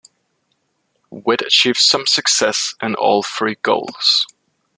[1.11, 4.25] Wead achieves some success in all three goals.